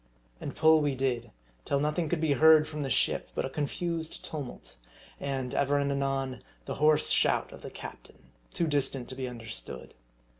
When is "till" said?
1.63-1.79